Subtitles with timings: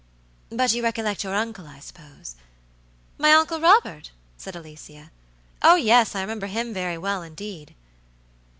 [0.49, 2.35] "But you recollect your uncle, I suppose."
[3.19, 5.11] "My Uncle Robert?" said Alicia.
[5.61, 7.75] "Oh, yes, I remember him very well, indeed."